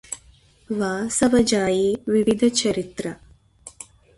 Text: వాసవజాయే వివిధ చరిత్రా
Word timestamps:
వాసవజాయే 0.69 1.89
వివిధ 2.07 2.43
చరిత్రా 2.59 3.13